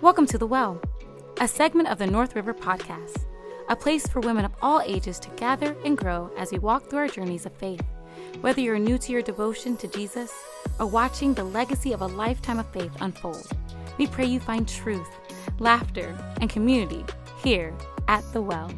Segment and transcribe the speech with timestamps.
[0.00, 0.80] Welcome to The Well,
[1.40, 3.24] a segment of the North River Podcast,
[3.68, 7.00] a place for women of all ages to gather and grow as we walk through
[7.00, 7.82] our journeys of faith.
[8.40, 10.32] Whether you're new to your devotion to Jesus
[10.78, 13.50] or watching the legacy of a lifetime of faith unfold,
[13.98, 15.10] we pray you find truth,
[15.58, 17.04] laughter, and community
[17.42, 17.74] here
[18.06, 18.70] at The Well.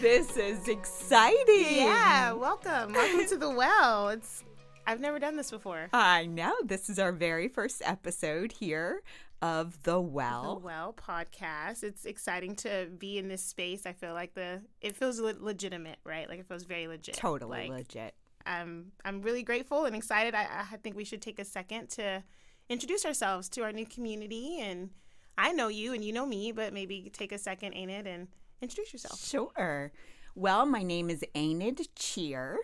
[0.00, 1.76] This is exciting.
[1.76, 2.92] Yeah, welcome.
[2.92, 4.08] Welcome to the well.
[4.10, 4.44] It's
[4.86, 5.88] I've never done this before.
[5.92, 6.54] I know.
[6.64, 9.02] This is our very first episode here
[9.42, 10.94] of The well The Well.
[10.96, 11.82] Podcast.
[11.82, 13.86] It's exciting to be in this space.
[13.86, 16.28] I feel like the it feels le- legitimate, right?
[16.28, 17.14] Like it feels very legit.
[17.16, 18.14] Totally Like, legit.
[18.44, 20.34] I'm I'm really grateful and excited.
[20.34, 22.22] I, I think we should take a second to
[22.68, 24.58] introduce ourselves to our new community.
[24.60, 24.90] And
[25.38, 28.28] I know you and you know me, but maybe take a second, Enid, and
[28.62, 29.24] introduce yourself.
[29.24, 29.92] Sure.
[30.34, 32.56] Well, my name is Enid Tchir.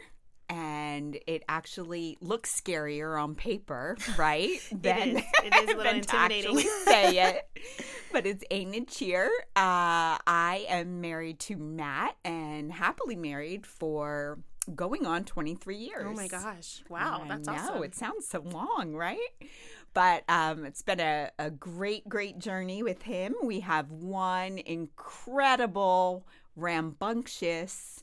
[0.48, 4.60] And it actually looks scarier on paper, right?
[4.70, 5.22] than, is.
[5.44, 6.58] It is a little intimidating.
[6.58, 7.48] To say it.
[8.12, 9.28] But it's Enid Tchir.
[9.56, 14.40] Uh, I am married to Matt and happily married for
[14.74, 16.06] going on 23 years.
[16.06, 16.84] Oh my gosh!
[16.90, 17.82] Wow, I that's know, awesome.
[17.84, 19.18] It sounds so long, right?
[19.94, 23.34] But um, it's been a, a great, great journey with him.
[23.42, 26.26] We have one incredible,
[26.56, 28.02] rambunctious,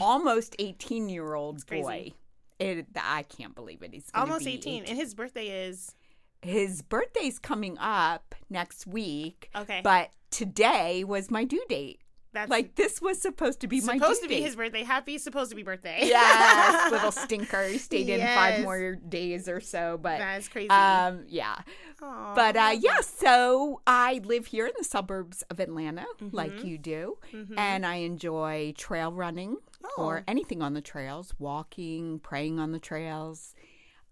[0.00, 2.12] almost 18 year old boy.
[2.58, 3.92] It, I can't believe it.
[3.92, 5.94] He's Almost be 18, and his birthday is
[6.42, 9.50] His birthday's coming up next week.
[9.54, 9.80] Okay.
[9.82, 12.00] But today was my due date.
[12.36, 14.82] That's Like this was supposed to be my supposed to be his birthday.
[14.84, 15.98] Happy supposed to be birthday.
[16.02, 17.64] yes, little stinker.
[17.66, 20.68] He stayed in five more days or so, but That is crazy.
[20.70, 21.56] um, yeah.
[22.02, 22.34] Aw.
[22.34, 26.36] But uh, yeah, so I live here in the suburbs of Atlanta, Mm-hmm.
[26.36, 27.18] like you do,
[27.56, 29.56] and I enjoy trail running
[29.96, 30.22] or Oh.
[30.28, 33.54] anything on the trails, walking, praying on the trails.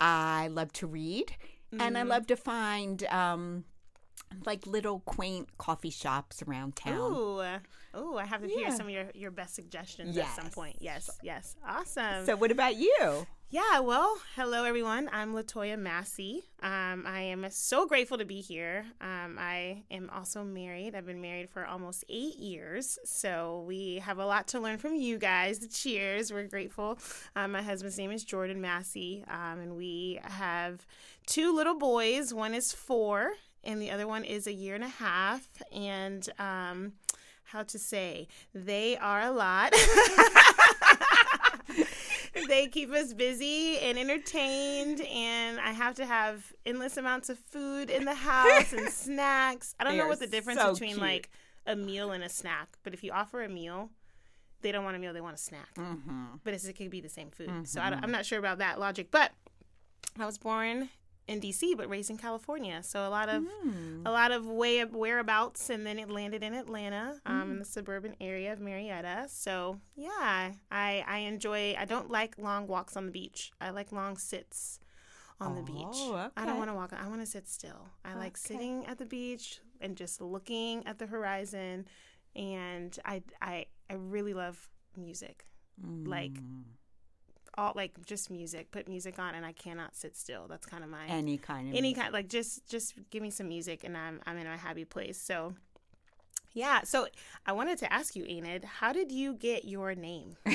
[0.00, 1.36] I love to read,
[1.72, 2.08] and I Mm-hmm.
[2.10, 3.64] love to find um,
[4.44, 7.12] like little quaint coffee shops around town.
[7.12, 7.42] Ooh,
[7.96, 10.76] ooh, I have to hear some of your, your best suggestions at some point.
[10.80, 12.26] Yes, yes, awesome.
[12.26, 13.26] So, what about you?
[13.54, 15.08] yeah, well, hello everyone.
[15.12, 16.42] I'm LaToya Massey.
[16.60, 18.84] Um, I am so grateful to be here.
[19.00, 20.96] Um, I am also married.
[20.96, 24.96] I've been married for almost eight years, so we have a lot to learn from
[24.96, 25.64] you guys.
[25.68, 26.32] Cheers!
[26.32, 26.98] We're grateful.
[27.36, 30.84] Um, my husband's name is Jordan Massey, um, and we have
[31.26, 32.34] two little boys.
[32.34, 35.46] One is four, and the other one is a year and a half.
[35.72, 36.92] And um,
[37.44, 39.72] how to say they are a lot.
[42.48, 47.90] they keep us busy and entertained, and I have to have endless amounts of food
[47.90, 49.74] in the house and snacks.
[49.78, 51.00] I don't They know what the difference so between cute.
[51.00, 51.30] like
[51.66, 53.90] a meal and a snack, but if you offer a meal,
[54.62, 55.74] they don't want a meal; they want a snack.
[55.76, 56.24] Mm-hmm.
[56.42, 58.58] But it's, it could be the same food, so I don't, I'm not sure about
[58.58, 59.10] that logic.
[59.10, 59.32] But
[60.18, 60.88] I was born
[61.26, 64.02] in DC, but raised in California, so a lot of Mm.
[64.06, 68.14] a lot of way whereabouts, and then it landed in Atlanta, um, in the suburban
[68.20, 69.26] area of Marietta.
[69.28, 71.74] So yeah, I I enjoy.
[71.78, 73.52] I don't like long walks on the beach.
[73.60, 74.80] I like long sits
[75.40, 75.86] on the beach.
[75.90, 76.92] Oh, I don't want to walk.
[76.92, 77.88] I want to sit still.
[78.04, 78.54] I like Okay.
[78.54, 81.86] sitting at the beach and just looking at the horizon,
[82.36, 85.46] and I I I really love music.
[86.04, 86.64] Like Mm.
[87.56, 88.70] All like just music.
[88.70, 90.46] Put music on, and I cannot sit still.
[90.48, 93.48] That's kind of my any kind of any kind like just just give me some
[93.48, 95.20] music and I'm I'm in a happy place.
[95.20, 95.54] So
[96.54, 97.08] yeah, so
[97.46, 100.36] I wanted to ask you, Enid, how did you get your name?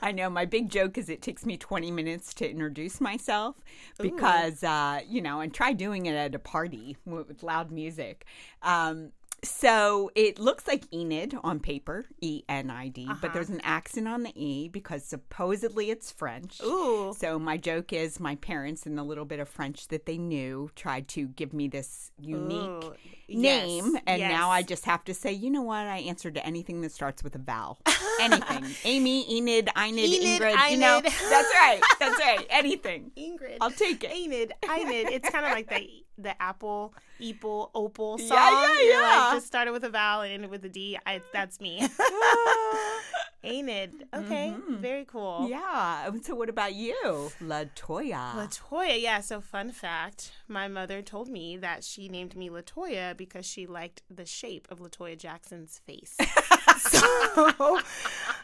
[0.00, 3.56] I know my big joke is it takes me 20 minutes to introduce myself
[4.00, 8.24] because, uh, you know, and try doing it at a party with loud music.
[8.62, 9.12] Um,
[9.44, 13.28] so it looks like Enid on paper, E N I D, but uh-huh.
[13.32, 16.60] there's an accent on the E because supposedly it's French.
[16.62, 17.14] Ooh.
[17.16, 20.70] So my joke is my parents, in the little bit of French that they knew,
[20.74, 22.94] tried to give me this unique Ooh.
[23.28, 25.86] name, Yes, and now I just have to say, you know what?
[25.86, 27.78] I answer to anything that starts with a vowel.
[28.20, 28.64] Anything.
[28.84, 30.70] Amy, Enid, Enid, Enid, Ingrid.
[30.70, 31.80] You know, that's right.
[31.98, 32.46] That's right.
[32.50, 33.10] Anything.
[33.16, 33.56] Ingrid.
[33.60, 34.14] I'll take it.
[34.14, 35.08] Enid, Enid.
[35.08, 35.88] It's kind of like the
[36.18, 38.28] the Apple, Eeple, Opal song.
[38.36, 39.24] Yeah, yeah, You're yeah.
[39.26, 40.98] like just started with a vowel and ended with a D.
[41.06, 41.86] I, that's me.
[43.44, 44.06] Enid.
[44.14, 45.46] Okay, very cool.
[45.50, 46.10] yeah.
[46.22, 47.30] So what about you?
[47.42, 48.32] LaToya.
[48.34, 49.20] LaToya, yeah.
[49.20, 54.02] So, fun fact my mother told me that she named me LaToya because she liked
[54.10, 56.16] the shape of La Toya Jackson's face.
[56.78, 57.80] so,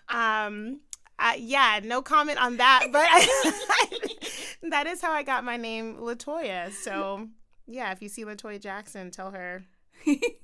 [0.09, 0.81] um,
[1.19, 3.09] uh, yeah, no comment on that, but
[4.71, 6.73] that is how I got my name LaToya.
[6.73, 7.29] So,
[7.71, 9.65] yeah, if you see La Toya Jackson, tell her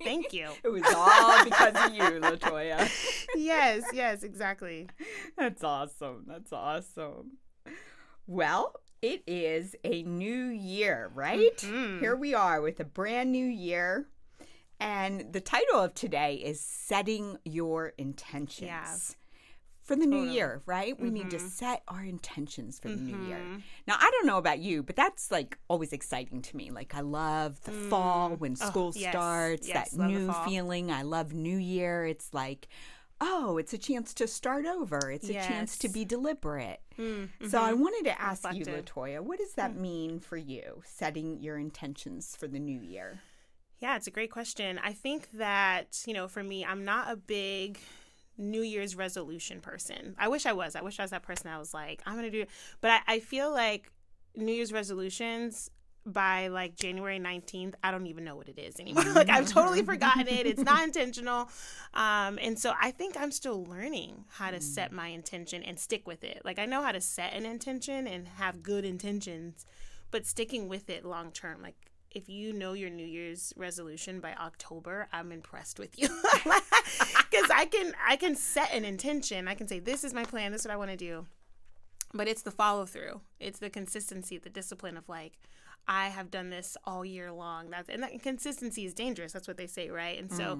[0.02, 0.50] Thank you.
[0.64, 2.90] it was all because of you, La Toya.
[3.36, 4.88] yes, yes, exactly.
[5.36, 6.24] That's awesome.
[6.26, 7.38] That's awesome.
[8.26, 11.56] Well, it is a new year, right?
[11.58, 12.00] Mhm.
[12.00, 14.08] Here we are with a brand new year.
[14.78, 18.60] And the title of today is Setting Your Intentions.
[18.68, 18.94] Yeah.
[19.86, 20.98] For the new year, right?
[20.98, 21.48] We need to Mhm.
[21.48, 23.38] set our intentions for the new year.
[23.38, 23.62] Mhm.
[23.86, 26.70] Now, I don't know about you, but that's like always exciting to me.
[26.72, 29.12] Like, I love the fall when Oh, school yes.
[29.12, 30.90] starts, Yes, that new feeling.
[30.90, 32.04] I love New Year.
[32.04, 32.66] It's like,
[33.20, 36.80] oh, it's a chance to start over, it's a chance to be deliberate.
[36.98, 38.64] Mm, So, I wanted to ask you.
[38.66, 43.20] LaToya, what does that mean for you, setting your intentions for the new year?
[43.78, 44.78] Yeah, it's a great question.
[44.82, 47.78] I think that, you know, for me, I'm not a big
[48.38, 50.14] New Year's resolution person.
[50.18, 50.76] I wish I was.
[50.76, 52.44] I wish I was that person I was like, I'm going to do
[52.80, 53.90] But I, I feel like
[54.34, 55.70] New Year's resolutions
[56.06, 59.04] by like January 19th, I don't even know what it is anymore.
[59.14, 60.46] like I've totally forgotten it.
[60.46, 61.50] It's not intentional.
[61.94, 66.06] Um, and so I think I'm still learning how to set my intention and stick
[66.06, 66.42] with it.
[66.44, 69.66] Like I know how to set an intention and have good intentions,
[70.12, 71.85] but sticking with it long term, like
[72.16, 76.08] if you know your New Year's resolution by October, I'm impressed with you.
[76.32, 79.46] Cuz I can I can set an intention.
[79.46, 81.26] I can say this is my plan, this is what I want to do.
[82.14, 83.20] But it's the follow through.
[83.38, 85.34] It's the consistency, the discipline of like
[85.86, 87.68] I have done this all year long.
[87.68, 89.32] That's and that consistency is dangerous.
[89.32, 90.18] That's what they say, right?
[90.18, 90.58] And so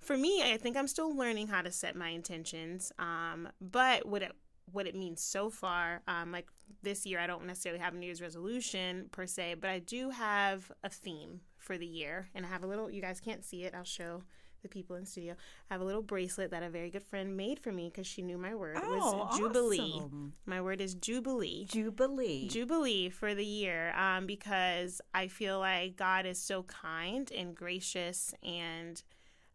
[0.00, 2.92] for me, I think I'm still learning how to set my intentions.
[2.98, 4.32] Um, but what it
[4.72, 6.46] what it means so far, um, like
[6.82, 10.10] this year, I don't necessarily have a New Year's resolution per se, but I do
[10.10, 12.90] have a theme for the year, and I have a little.
[12.90, 13.74] You guys can't see it.
[13.74, 14.22] I'll show
[14.62, 15.34] the people in studio.
[15.70, 18.20] I have a little bracelet that a very good friend made for me because she
[18.20, 19.78] knew my word Oh, was jubilee.
[19.80, 20.34] awesome.
[20.44, 21.64] My word is jubilee.
[21.66, 22.46] Jubilee.
[22.48, 28.34] Jubilee for the year um, because I feel like God is so kind and gracious
[28.42, 29.02] and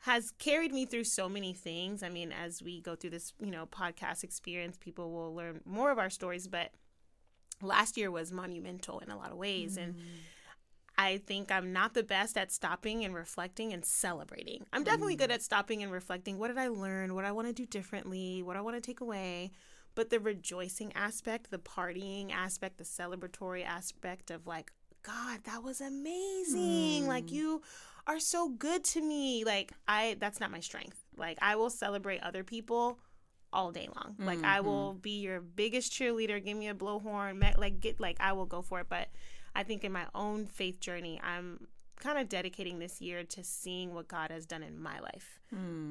[0.05, 2.03] has carried me through so many things.
[2.03, 5.89] I mean, as we go through this, you know, podcast experience, people will learn more
[5.89, 6.69] of our stories, but
[7.59, 9.95] last year was monumental in a lot of ways and
[10.97, 14.65] I think I'm not the best at stopping and reflecting and celebrating.
[14.71, 16.37] I'm definitely good at stopping and reflecting.
[16.37, 17.15] What did I learn?
[17.15, 18.43] What I want to do differently?
[18.43, 19.51] What I want to take away?
[19.95, 24.71] But the rejoicing aspect, the partying aspect, the celebratory aspect of like,
[25.03, 27.07] God, that was amazing.
[27.07, 27.31] Like mm.
[27.31, 27.61] you
[28.07, 29.43] are so good to me.
[29.45, 31.03] Like I that's not my strength.
[31.17, 32.99] Like I will celebrate other people
[33.53, 34.15] all day long.
[34.19, 36.43] Like I will be your biggest cheerleader.
[36.43, 37.57] Give me a blowhorn.
[37.57, 38.87] Like get like I will go for it.
[38.89, 39.07] But
[39.55, 41.67] I think in my own faith journey, I'm
[41.99, 45.39] kind of dedicating this year to seeing what God has done in my life.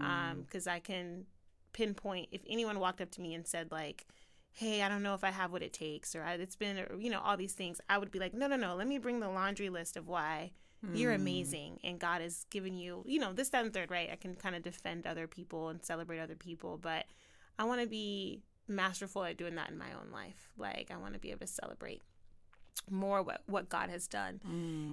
[0.03, 1.25] Um, because I can
[1.73, 4.07] pinpoint if anyone walked up to me and said like,
[4.53, 6.97] "Hey, I don't know if I have what it takes," or I- "It's been," or,
[7.01, 8.75] you know, all these things, I would be like, "No, no, no.
[8.77, 10.53] Let me bring the laundry list of why."
[10.93, 14.11] You're amazing, and God has given you, you know, this, that, and third, right?
[14.13, 17.07] I can kind of defend other people and celebrate other people, but
[17.59, 20.51] I want to be masterful at doing that in my own life.
[20.59, 22.03] Like, I want to be able to celebrate
[22.91, 24.41] more what, what God has done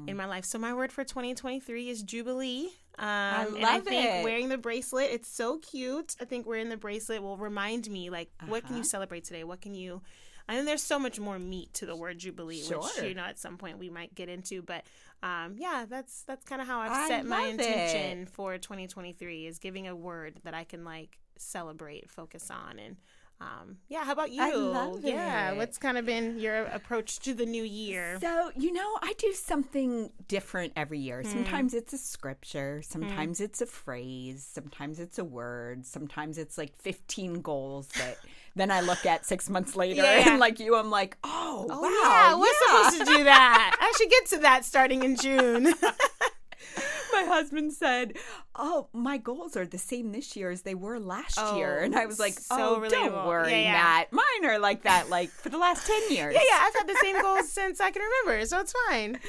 [0.08, 0.46] in my life.
[0.46, 2.68] So my word for 2023 is jubilee.
[2.98, 4.24] Um, and I love think it.
[4.24, 6.16] wearing the bracelet, it's so cute.
[6.22, 8.88] I think wearing the bracelet will remind me, like, what can you Uh-huh.
[8.90, 9.44] celebrate today?
[9.44, 10.02] What can you?
[10.48, 13.40] And then there's so much more meat to the word jubilee, which you know at
[13.40, 14.62] some point we might get into.
[14.62, 14.84] But
[15.23, 19.59] um, yeah, that's that's kind of how I've I set my intention for 2023 is
[19.59, 22.95] giving a word that I can like celebrate, focus on, and
[23.39, 24.03] um, yeah.
[24.03, 24.41] How about you?
[24.44, 25.57] I love yeah, it.
[25.57, 28.18] what's kind of been your approach to the new year?
[28.19, 31.06] So, you know, I do something different every Hmm.
[31.06, 31.23] year.
[31.23, 36.75] Sometimes it's a scripture, sometimes it's a phrase, sometimes it's a word, sometimes it's like
[36.81, 38.18] 15 goals that
[38.56, 40.31] then I look at six months later Yeah.
[40.31, 41.90] and like you, I'm like, oh, Oh wow.
[42.04, 42.90] yeah, we're yeah.
[42.90, 43.76] supposed to do that.
[43.81, 45.74] I should get to that starting in June.
[47.14, 48.16] My husband said,
[48.56, 51.80] oh, my goals are the same this year as they were last Oh, year.
[51.80, 52.90] And I was like, so oh, relatable.
[52.90, 53.72] don't worry, Yeah, yeah.
[53.74, 54.14] Matt.
[54.14, 56.34] Mine are like that like for the last 10 years.
[56.34, 59.20] yeah, yeah, I've had the same goals since I can remember, so it's fine.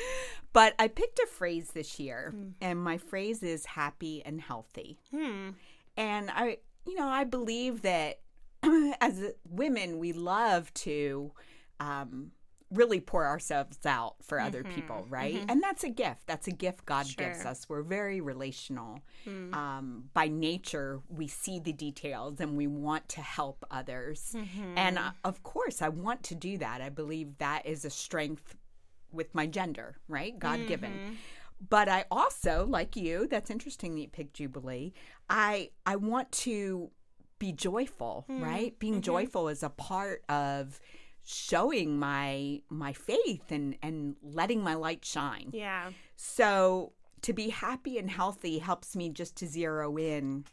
[0.53, 4.99] But I picked a phrase this year, and my phrase is happy and healthy.
[5.11, 5.51] Hmm.
[5.97, 8.21] And I, you know, I believe that
[9.01, 11.33] as women, we love to
[11.81, 12.31] um,
[12.71, 15.35] really pour ourselves out for other people, right?
[15.49, 16.27] And that's a gift.
[16.27, 17.69] That's a gift God gives us.
[17.69, 19.01] We're very relational.
[19.53, 24.35] Um, by nature, we see the details and we want to help others.
[24.77, 26.81] And uh, of course, I want to do that.
[26.81, 28.57] I believe that is a strength
[29.13, 30.39] with my gender, right?
[30.39, 31.19] God given.
[31.69, 34.95] But I also, like you, that's interesting that you picked Jubilee.
[35.29, 36.91] I I want to
[37.43, 38.41] be joyful, hmm.
[38.41, 38.79] right?
[38.79, 39.01] Being mm-hmm.
[39.01, 40.79] joyful is a part of
[41.25, 45.51] showing my my faith and and letting my light shine.
[45.53, 45.91] Yeah.
[46.15, 50.45] So to be happy and healthy helps me just to zero in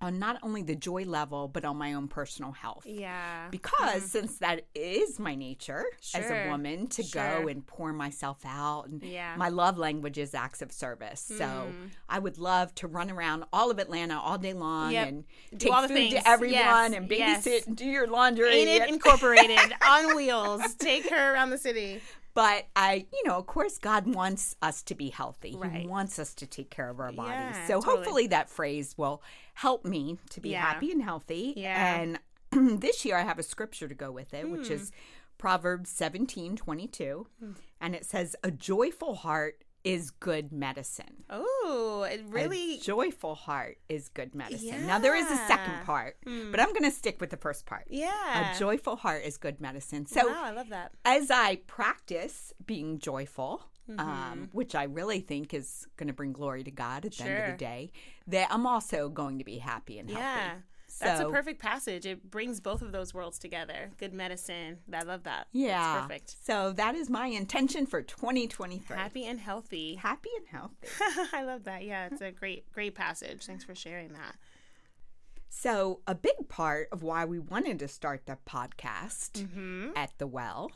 [0.00, 2.84] on not only the joy level but on my own personal health.
[2.86, 3.48] Yeah.
[3.50, 5.84] Because since that is my nature
[6.14, 7.40] as a woman to Sure.
[7.40, 9.34] go and pour myself out and Yeah.
[9.36, 11.20] my love language is acts of service.
[11.20, 11.90] So Mm.
[12.08, 15.08] I would love to run around all of Atlanta all day long Yep.
[15.08, 15.24] and
[15.56, 16.14] Do take food things.
[16.14, 16.52] to everyone
[16.92, 16.94] Yes.
[16.94, 17.66] and babysit Yes.
[17.66, 18.60] and do your laundry.
[18.62, 20.74] Enid incorporated on wheels?
[20.74, 22.02] Take her around the city.
[22.34, 25.56] But I, you know, of course, God wants us to be healthy.
[25.72, 27.32] He wants us to take care of our bodies.
[27.32, 27.96] Yeah, so totally.
[27.96, 29.22] hopefully that phrase will
[29.56, 30.60] help me to be Yeah.
[30.62, 31.54] happy and healthy.
[31.56, 31.96] Yeah.
[32.00, 32.18] And
[32.80, 34.72] this year I have a scripture to go with it, which Hmm.
[34.74, 34.92] is
[35.38, 37.26] Proverbs seventeen twenty two,
[37.80, 41.24] And it says, A joyful heart is good medicine.
[41.30, 42.74] Oh, it really.
[42.76, 44.86] A joyful heart is good medicine.
[44.86, 45.84] Now there is a second Yeah.
[45.84, 47.84] part, but I'm going to stick with the first part.
[47.88, 48.54] yeah.
[48.54, 50.06] A joyful heart is good medicine.
[50.06, 50.92] So wow, I love that.
[51.04, 54.00] as I practice being joyful, Mm-hmm.
[54.00, 57.44] um, which I really think is going to bring glory to God at the end
[57.44, 57.92] of the day,
[58.26, 60.24] that I'm also going to be happy and healthy.
[60.24, 60.54] Yeah.
[60.98, 62.06] That's a perfect passage.
[62.06, 63.90] It brings both of those worlds together.
[63.98, 64.78] Good medicine.
[64.92, 65.46] I love that.
[65.52, 65.78] Yeah.
[65.78, 66.36] That's perfect.
[66.42, 68.96] So that is my intention for 2023.
[68.96, 69.96] Happy and healthy.
[69.96, 70.88] Happy and healthy.
[71.32, 71.84] I love that.
[71.84, 73.44] Yeah, it's a great, great passage.
[73.44, 74.36] Thanks for sharing that.
[75.48, 79.90] so a big part of why we wanted to start the podcast Mm-hmm.
[79.96, 80.70] at the well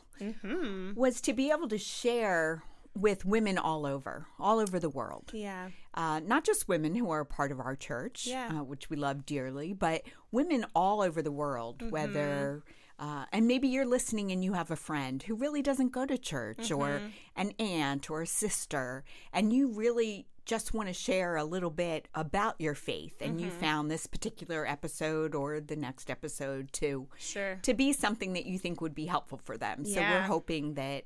[0.95, 2.63] was to be able to share
[2.95, 5.31] with women all over, all over the world.
[5.33, 5.71] Yeah.
[5.95, 8.61] uh, not just women who are a part of our church, Yeah.
[8.61, 11.91] uh, which we love dearly, but women all over the world, Mm-hmm.
[11.91, 12.63] whether.
[12.99, 16.19] Uh, and maybe you're listening and you have a friend who really doesn't go to
[16.19, 17.07] church or Mm-hmm.
[17.37, 22.09] an aunt or a sister, and you really just want to share a little bit
[22.15, 23.59] about your faith, and you Mm-hmm.
[23.61, 27.59] found this particular episode or the next episode to Sure.
[27.63, 29.85] to be something that you think would be helpful for them.
[29.87, 31.05] So we're hoping that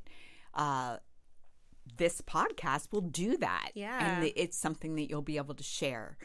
[0.54, 0.96] uh,
[1.96, 3.70] this podcast will do that.
[3.74, 4.16] Yeah.
[4.20, 6.16] And it's something that you'll be able to share.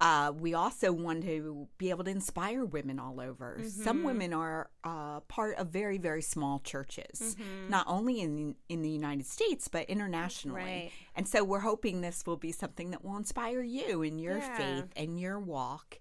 [0.00, 3.58] Uh, we also want to be able to inspire women all over.
[3.60, 3.68] Mm-hmm.
[3.84, 7.70] Some women are uh, part of very, very small churches, Mm-hmm.
[7.70, 10.60] not only in in the United States but internationally.
[10.60, 10.90] Right.
[11.14, 14.56] And so we're hoping this will be something that will inspire you in your Yeah.
[14.56, 16.00] faith and your walk.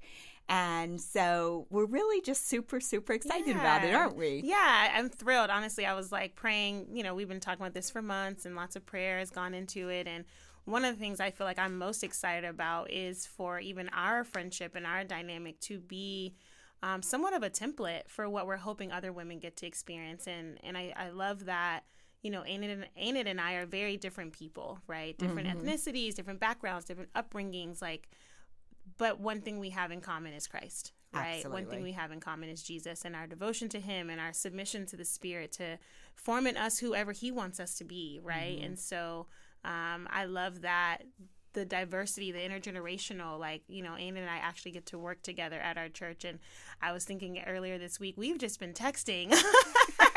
[0.54, 4.42] And so we're really just super, super excited about it, aren't we?
[4.44, 5.50] Yeah, I'm thrilled.
[5.50, 6.88] Honestly, I was like praying.
[6.92, 9.54] You know, we've been talking about this for months, and lots of prayer has gone
[9.54, 10.08] into it.
[10.08, 10.26] And
[10.66, 14.26] one of the things I feel like I'm most excited about is for even our
[14.26, 16.36] friendship and our dynamic to be
[16.84, 20.28] um, somewhat of a template for what we're hoping other women get to experience.
[20.28, 21.86] And and I, I love that.
[22.24, 25.18] You know, Enid and, and I are very different people, right?
[25.18, 27.82] Different ethnicities, different backgrounds, different upbringings.
[27.82, 28.10] Like,
[28.98, 31.42] but one thing we have in common is Christ, right?
[31.50, 34.34] One thing we have in common is Jesus and our devotion to Him and our
[34.34, 35.78] submission to the Spirit to
[36.16, 38.60] form in us whoever He wants us to be, right?
[38.64, 39.28] And so
[39.64, 41.00] um, I love that
[41.54, 45.60] the diversity, the intergenerational, like, you know, Anne and I actually get to work together
[45.60, 46.24] at our church.
[46.24, 46.40] And
[46.82, 49.32] I was thinking earlier this week, we've just been texting.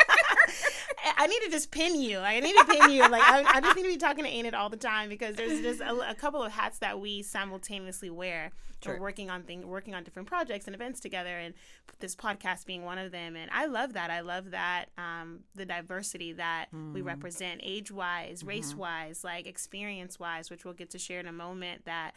[1.16, 2.18] I need to just pin you.
[2.18, 3.00] I need to pin you.
[3.08, 5.61] Like I, I just need to be talking to Enid all the time because there's
[5.61, 8.52] just a, a couple of hats that we simultaneously wear.
[8.87, 11.54] We're working on things, working on different projects and events together, and
[12.00, 13.34] this podcast being one of them.
[13.34, 14.11] And I love that.
[14.11, 20.18] I love that um, the diversity that we represent, age wise, race wise, like experience
[20.18, 21.87] wise, which we'll get to share in a moment.
[21.87, 22.12] That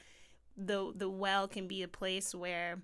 [0.57, 2.81] the the well can be a place where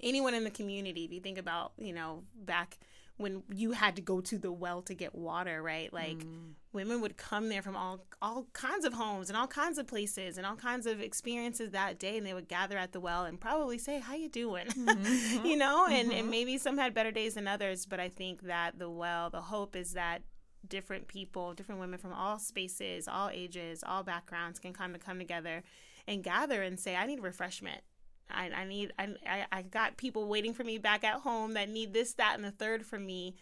[0.00, 2.78] anyone in the community, if you think about, you know, back
[3.22, 5.92] when you had to go to the well to get water, right?
[5.92, 6.52] Like mm.
[6.72, 10.36] women would come there from all all kinds of homes and all kinds of places
[10.36, 13.40] and all kinds of experiences that day and they would gather at the well and
[13.40, 14.66] probably say, How you doing?
[14.66, 15.12] Mm-hmm.
[15.12, 15.46] Mm-hmm.
[15.46, 16.30] you know, and, and mm-hmm.
[16.30, 19.76] maybe some had better days than others, but I think that the well, the hope
[19.76, 20.22] is that
[20.66, 25.18] different people, different women from all spaces, all ages, all backgrounds can kind of come
[25.18, 25.62] together
[26.06, 27.82] and gather and say, I need refreshment.
[28.30, 31.92] I, I need I, I got people waiting for me back at home that need
[31.92, 33.36] this, that, and the third from me.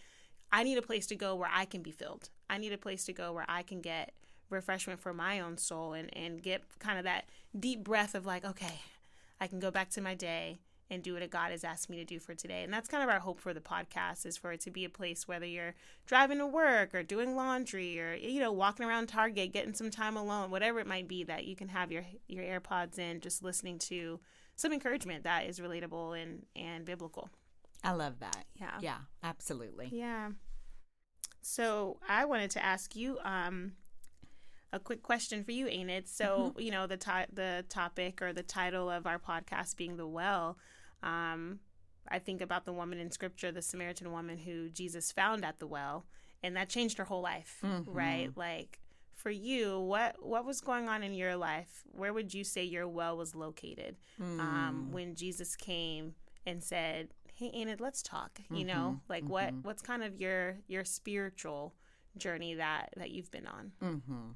[0.52, 2.28] I need a place to go where I can be filled.
[2.48, 4.12] I need a place to go where I can get
[4.48, 7.26] refreshment for my own soul and, and get kind of that
[7.58, 8.80] deep breath of like, okay,
[9.40, 10.58] I can go back to my day
[10.90, 12.64] and do what God has asked me to do for today.
[12.64, 14.90] And that's kind of our hope for the podcast is for it to be a
[14.90, 19.52] place whether you're driving to work or doing laundry or you know walking around Target
[19.52, 22.98] getting some time alone, whatever it might be that you can have your your AirPods
[22.98, 24.18] in just listening to
[24.60, 27.30] some encouragement that is relatable and and biblical.
[27.82, 28.44] I love that.
[28.60, 28.78] Yeah.
[28.80, 29.88] Yeah, absolutely.
[29.90, 30.30] Yeah.
[31.40, 33.72] So I wanted to ask you um,
[34.72, 36.06] a quick question for you, Enid.
[36.08, 40.06] So you know the to- the topic or the title of our podcast being the
[40.06, 40.58] well.
[41.02, 41.60] Um,
[42.08, 45.66] I think about the woman in Scripture, the Samaritan woman who Jesus found at the
[45.66, 46.04] well,
[46.42, 48.30] and that changed her whole life, right?
[48.36, 48.80] Like
[49.22, 51.82] for you, what what was going on in your life?
[51.92, 54.40] Where would you say your well was located Hmm.
[54.40, 56.14] um, when Jesus came
[56.46, 59.12] and said, "Hey, Enid, let's talk." You know, Mm-hmm.
[59.12, 61.74] like what what's kind of your your spiritual
[62.16, 63.72] journey that that you've been on?
[63.82, 64.28] Mm-hmm.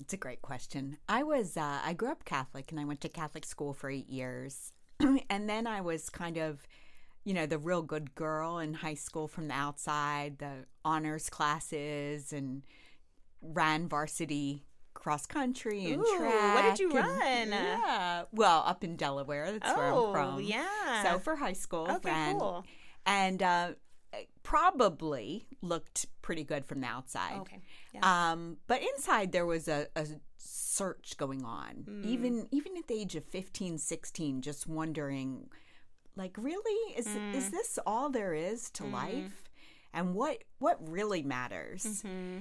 [0.00, 0.96] It's a great question.
[1.08, 4.08] I was uh, I grew up Catholic and I went to Catholic school for eight
[4.08, 4.72] years,
[5.30, 6.66] and then I was kind of,
[7.24, 12.32] you know, the real good girl in high school from the outside, the honors classes,
[12.32, 12.62] and
[13.42, 16.54] ran varsity cross country and Ooh, track.
[16.54, 17.48] what did you and- run?
[17.50, 19.52] yeah, well, up in Delaware.
[19.52, 20.40] That's where I'm Oh, from.
[20.42, 21.02] yeah.
[21.02, 22.64] So for high school, Okay, ran, cool.
[23.06, 23.72] and uh,
[24.42, 27.38] probably looked pretty good from the outside.
[27.40, 27.60] Okay.
[27.94, 28.30] Yeah.
[28.32, 30.06] Um, but inside there was a, a
[30.36, 31.84] search going on.
[31.86, 32.02] Hmm.
[32.04, 35.48] Even even at the age of 15, 16, just wondering
[36.16, 37.32] like really is Hmm.
[37.34, 39.44] is this all there is to life?
[39.92, 41.84] And what what really matters?
[41.84, 42.38] Mm-hmm.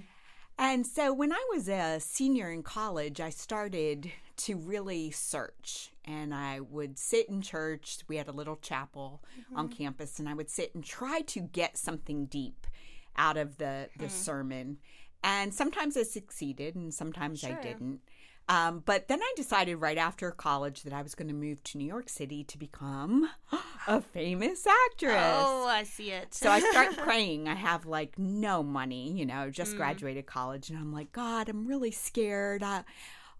[0.62, 5.92] And so when I was a senior in college, I started to really search.
[6.04, 8.00] And I would sit in church.
[8.10, 9.24] We had a little chapel
[9.56, 9.78] on mm-hmm.
[9.78, 12.68] campus, and I would sit and try to get something deep
[13.16, 14.12] out of the, the hmm.
[14.12, 14.78] sermon.
[15.24, 18.01] And sometimes I succeeded, and sometimes I didn't.
[18.50, 21.77] Um, but then I decided right after college that I was going to move to
[21.77, 23.29] New York City to become
[23.88, 25.22] a famous actress.
[25.38, 26.34] Oh, I see it.
[26.34, 27.48] So I start praying.
[27.48, 30.70] I have like no money, you know, just graduated college.
[30.72, 32.63] And I'm like, God, I'm really scared.
[32.63, 32.84] I,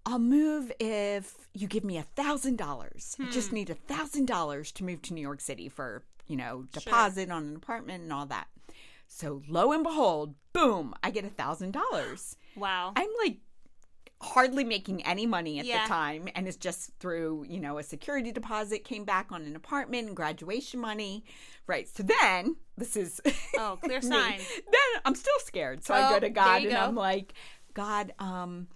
[0.06, 3.16] I'll move if you give me a thousand dollars.
[3.20, 6.66] I just need a thousand dollars to move to New York City for, you know,
[6.72, 8.48] deposit on an apartment and all that.
[9.08, 12.36] So lo and behold, boom, I get a thousand dollars.
[12.56, 12.94] wow.
[12.96, 13.38] I'm like
[14.22, 15.84] hardly making any money at Yeah.
[15.84, 19.56] the time and it's just through you know a security deposit came back on an
[19.56, 21.24] apartment and graduation money
[21.68, 23.22] right so then this is
[23.58, 24.40] Oh, clear sign.
[24.40, 26.78] then i'm still scared so i Oh, go to god and go.
[26.78, 27.34] i'm like
[27.74, 28.68] god um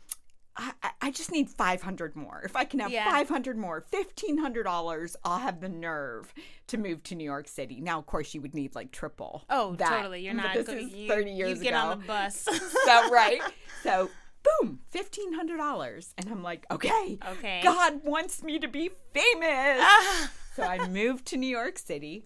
[0.56, 2.44] I, I- I just need 500 more.
[2.46, 3.10] If I can have Yeah.
[3.12, 6.32] 500 more, $1,500, I'll have the nerve
[6.68, 7.82] to move to New York City.
[7.82, 9.44] Now, of course, you would need like triple.
[9.50, 9.90] Oh, that.
[9.90, 10.22] totally.
[10.26, 10.54] You're But not.
[10.54, 12.38] This go- is you, 30 years You get ago on the bus.
[12.38, 13.42] so right.
[13.84, 14.10] So
[14.44, 17.62] boom, fifteen hundred dollars, and I'm like, okay, Okay.
[17.64, 19.79] God wants me to be famous.
[19.82, 20.32] Ah.
[20.56, 22.25] so I moved to New York City,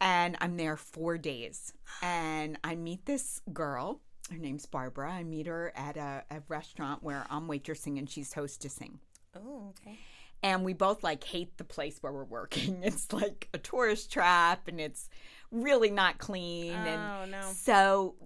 [0.00, 4.00] and I'm there four days, and I meet this girl.
[4.30, 5.12] Her name's Barbara.
[5.12, 8.94] I meet her at a, a restaurant where I'm waitressing and she's hostessing.
[9.36, 9.96] oh, okay.
[10.42, 12.80] And we both like hate the place where we're working.
[12.84, 15.08] It's like a tourist trap and it's
[15.52, 16.72] really not clean.
[16.74, 17.40] Oh, and no.
[17.54, 18.16] So,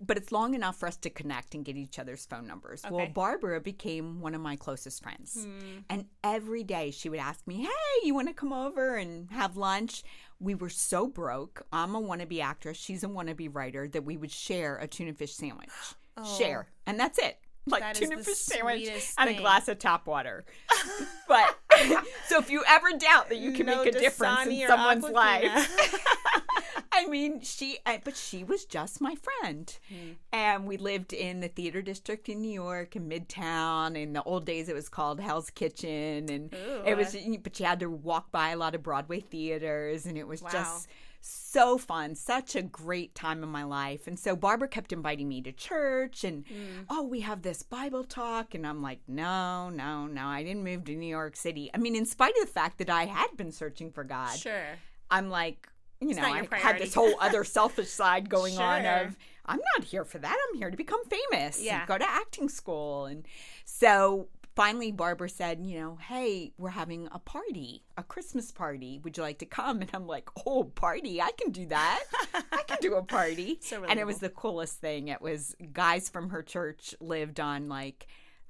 [0.00, 2.82] but it's long enough for us to connect and get each other's phone numbers.
[2.90, 5.44] Well, Barbara became one of my closest friends.
[5.44, 5.78] Hmm.
[5.90, 9.56] And every day she would ask me, Hey, you want to come over and have
[9.56, 10.02] lunch?
[10.40, 11.66] We were so broke.
[11.72, 12.76] I'm a wannabe actress.
[12.76, 15.70] She's a wannabe writer that we would share a tuna fish sandwich.
[16.38, 16.68] Share.
[16.86, 17.38] And that's it.
[17.66, 17.86] Like Oh.
[17.86, 20.44] That tuna fish sandwich and a glass of tap water.
[21.28, 21.58] but
[22.26, 25.12] so if you ever doubt that you can No make a difference in someone's Aquafina.
[25.12, 26.44] life,
[26.92, 29.76] I mean, she, but she was just my friend.
[29.88, 30.10] Hmm.
[30.32, 33.96] And we lived in the theater district in New York, in Midtown.
[33.96, 36.28] In the old days, it was called Hell's Kitchen.
[36.28, 36.54] And
[36.86, 40.06] it was, but you had to walk by a lot of Broadway theaters.
[40.06, 40.50] And it was Wow.
[40.52, 40.88] just
[41.20, 44.06] so fun, such a great time in my life.
[44.06, 46.82] And so Barbara kept inviting me to church and, Hmm.
[46.88, 48.54] oh, we have this Bible talk.
[48.54, 51.70] And I'm like, no, no, no, I didn't move to New York City.
[51.74, 54.78] I mean, in spite of the fact that I had been searching for God, Sure.
[55.10, 55.68] I'm like,
[56.00, 60.04] you know, I had this whole other selfish side going on of I'm not here
[60.04, 60.36] for that.
[60.50, 61.56] I'm here to become famous.
[61.58, 61.86] and Yeah.
[61.86, 63.06] go to acting school.
[63.06, 63.26] And
[63.64, 68.98] so finally Barbara said, you know, hey, we're having a party, a Christmas party.
[69.04, 69.80] Would you like to come?
[69.80, 71.22] And I'm like, oh, party.
[71.22, 72.04] I can do that.
[72.52, 73.58] I can do a party.
[73.62, 75.08] So and it was the coolest thing.
[75.08, 78.06] It was guys from her church lived on like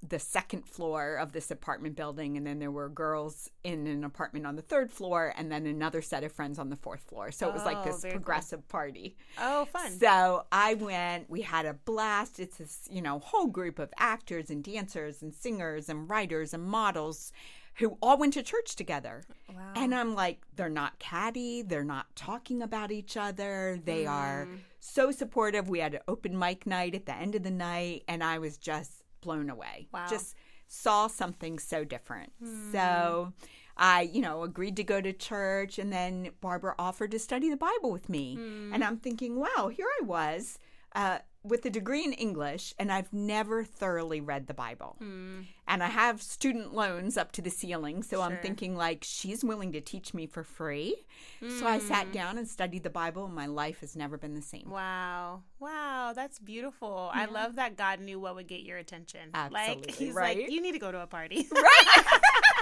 [0.07, 4.47] the second floor of this apartment building and then there were girls in an apartment
[4.47, 7.49] on the third floor and then another set of friends on the fourth floor so
[7.49, 8.21] it was like Oh, this very cool.
[8.21, 9.91] progressive party Oh, fun.
[9.99, 14.51] so i went we had a blast it's this you know whole group of actors
[14.51, 17.33] and dancers and singers and writers and models
[17.75, 19.73] who all went to church together Wow.
[19.75, 24.59] and i'm like they're not catty they're not talking about each other they are Mm.
[24.79, 28.23] so supportive we had an open mic night at the end of the night and
[28.23, 30.07] i was just blown away Wow.
[30.09, 30.35] just
[30.67, 32.73] saw something so different Hmm.
[32.73, 33.33] so
[33.77, 37.57] i you know agreed to go to church and then barbara offered to study the
[37.57, 38.73] bible with me Hmm.
[38.75, 40.59] and i'm thinking wow here i was
[40.95, 44.97] uh, with a degree in English, and I've never thoroughly read the Bible.
[45.03, 45.47] Mm.
[45.67, 49.73] And I have student loans up to the ceiling, so I'm thinking like she's willing
[49.73, 50.95] to teach me for free.
[51.59, 51.83] So I Mm.
[51.83, 54.71] sat down and studied the Bible, and my life has never been the same.
[54.71, 55.43] Wow.
[55.61, 57.11] Wow, that's beautiful.
[57.13, 59.31] I love that God knew what would get your attention.
[59.35, 60.39] Like Absolutely, he's right?
[60.39, 61.49] like, you need to go to a party.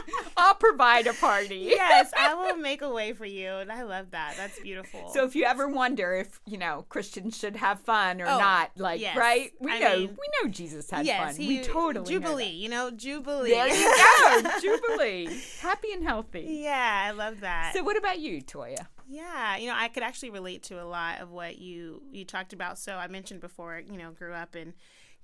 [0.36, 1.66] I'll provide a party.
[1.70, 3.48] yes, I will make a way for you.
[3.50, 4.34] And I love that.
[4.36, 5.10] That's beautiful.
[5.12, 8.70] So if you ever wonder if you know Christians should have fun or Oh, not,
[8.76, 9.16] like yes.
[9.16, 11.36] right, we I know mean, we know Jesus had yes, fun.
[11.42, 12.52] he we totally know Jubilee, that.
[12.54, 13.50] you know, Jubilee.
[13.50, 16.46] There you go, Jubilee, happy and healthy.
[16.62, 17.72] yeah, I love that.
[17.74, 18.86] So what about you, Toya?
[19.08, 22.52] Yeah, you know, I could actually relate to a lot of what you you talked
[22.52, 22.78] about.
[22.78, 24.74] So I mentioned before, you know, grew up in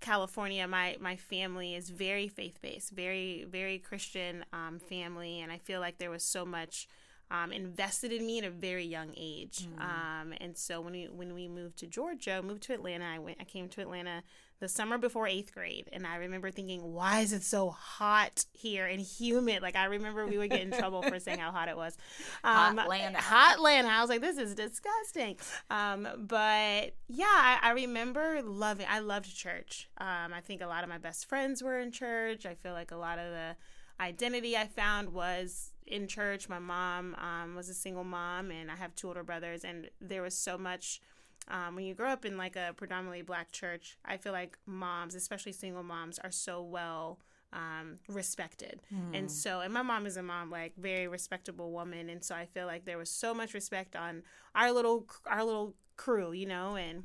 [0.03, 0.69] California.
[0.69, 5.81] My my family is very faith based, very very Christian um, family, and I feel
[5.81, 6.89] like there was so much.
[7.31, 11.33] Um, invested in me at a very young age, um, and so when we when
[11.33, 13.39] we moved to Georgia, moved to Atlanta, I went.
[13.41, 14.23] I came to Atlanta
[14.63, 18.87] the summer before eighth grade, and I remember thinking, "Why is it so hot here
[18.87, 21.77] and humid?" Like I remember we would get in trouble for saying how hot it
[21.77, 21.97] was.
[22.45, 23.17] Um, Hotlanta.
[23.17, 23.87] Hotlanta.
[23.87, 25.37] I was like, this is disgusting.
[25.69, 28.87] Um, but yeah, I, I remember loving.
[28.89, 29.89] I loved church.
[29.99, 32.47] Um, I think a lot of my best friends were in church.
[32.47, 33.57] I feel like a lot of the
[33.99, 36.49] identity I found was in church.
[36.49, 40.23] My mom um, was a single mom, and I have two older brothers, and there
[40.23, 41.01] was so much.
[41.49, 45.15] Um, when you grow up in like a predominantly black church, I feel like moms,
[45.15, 47.19] especially single moms, are so well
[47.53, 48.81] um, respected.
[49.15, 52.47] And so, and my mom is a mom, like very respectable woman, and so I
[52.47, 54.23] feel like there was so much respect on
[54.55, 57.05] our little our little crew, you know, and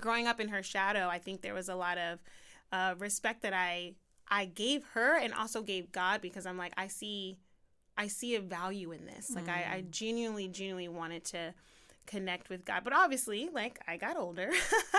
[0.00, 2.22] growing up in her shadow, I think there was a lot of
[2.72, 3.94] uh, respect that I
[4.28, 7.38] I gave her and also gave God because I'm like I see
[7.96, 9.34] I see a value in this.
[9.34, 11.54] Like I, I genuinely genuinely wanted to
[12.06, 12.82] connect with God.
[12.84, 14.50] But obviously, like I got older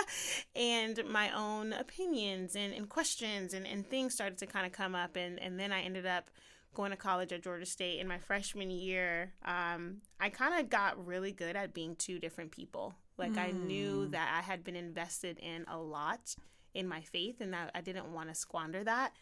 [0.56, 4.94] and my own opinions and, and questions and, and things started to kind of come
[4.94, 6.30] up and, and then I ended up
[6.74, 9.32] going to college at Georgia State in my freshman year.
[9.44, 12.94] Um, I kind of got really good at being two different people.
[13.16, 16.34] Like I knew that I had been invested in a lot
[16.74, 19.12] in my faith and that I didn't want to squander that.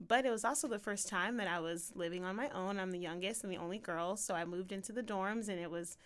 [0.00, 2.78] But it was also the first time that I was living on my own.
[2.78, 5.70] I'm the youngest and the only girl, so I moved into the dorms and it
[5.70, 5.98] was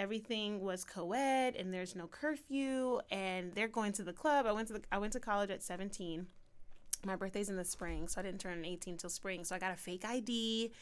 [0.00, 4.46] everything was co-ed and there's no curfew and they're going to the club.
[4.46, 6.26] I went to the I went to college at 17.
[7.04, 9.44] My birthday's in the spring, so I didn't turn 18 till spring.
[9.44, 10.72] So I got a fake ID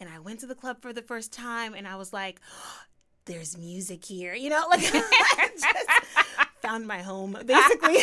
[0.00, 2.40] and I went to the club for the first time and I was like,
[3.26, 5.66] there's music here, you know, like I just
[6.62, 7.98] found my home basically.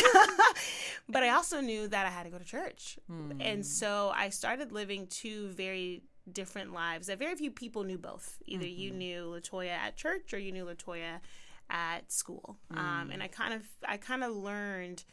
[1.08, 2.96] but I also knew that I had to go to church.
[3.08, 3.32] Hmm.
[3.40, 8.38] And so I started living two very different lives that very few people knew both.
[8.46, 11.20] Either you knew LaToya at church or you knew LaToya
[11.68, 12.56] at school.
[12.74, 15.04] Um, and I kind of I kind of learned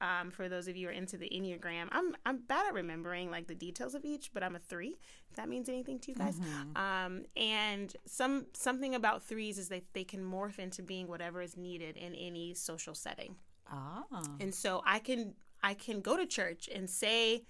[0.00, 3.30] um, for those of you who are into the Enneagram, I'm I'm bad at remembering
[3.30, 4.96] like the details of each, but I'm a three.
[5.28, 6.38] If that means anything to you guys.
[6.74, 11.56] Um, and some something about threes is that they can morph into being whatever is
[11.56, 13.36] needed in any social setting.
[13.70, 14.04] Ah,
[14.40, 17.44] And so I can I can go to church and say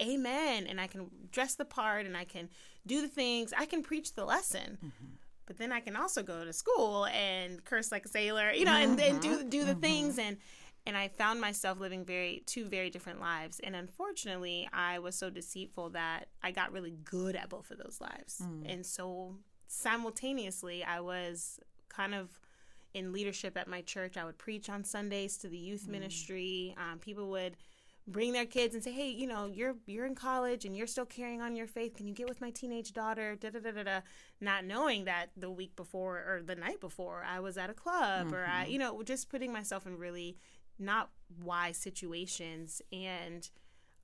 [0.00, 2.48] amen and I can dress the part and I can
[2.86, 3.52] do the things.
[3.56, 4.78] I can preach the lesson.
[4.84, 5.06] Mm-hmm.
[5.46, 8.72] But then I can also go to school and curse like a sailor, you know,
[8.72, 9.48] and then do mm-hmm.
[9.48, 9.80] do the mm-hmm.
[9.80, 10.38] things and
[10.86, 13.60] and I found myself living very two very different lives.
[13.62, 17.98] And unfortunately, I was so deceitful that I got really good at both of those
[18.00, 18.42] lives.
[18.42, 18.72] Mm.
[18.72, 22.38] And so simultaneously, I was kind of
[22.92, 24.16] in leadership at my church.
[24.16, 25.92] I would preach on Sundays to the youth mm.
[25.92, 26.74] ministry.
[26.78, 27.56] Um, people would
[28.06, 31.06] bring their kids and say, "Hey, you know, you're you're in college and you're still
[31.06, 31.96] carrying on your faith.
[31.96, 34.00] Can you get with my teenage daughter?" Da da da da da.
[34.40, 38.32] Not knowing that the week before or the night before, I was at a club
[38.32, 38.72] or I, mm-hmm.
[38.72, 40.36] you know, just putting myself in really
[40.78, 41.10] not
[41.42, 43.48] wise situations and.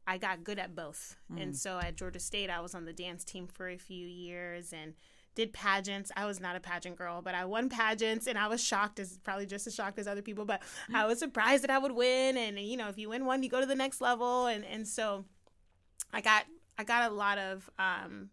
[0.06, 1.14] I got good at both.
[1.28, 1.56] And mm.
[1.56, 4.94] so at Georgia State, I was on the dance team for a few years and
[5.40, 6.12] did pageants.
[6.14, 9.18] I was not a pageant girl, but I won pageants and I was shocked as
[9.24, 10.96] probably just as shocked as other people, but mm-hmm.
[10.96, 13.48] I was surprised that I would win and you know, if you win one, you
[13.48, 15.24] go to the next level and and so
[16.12, 16.44] I got
[16.76, 18.28] I got a lot of um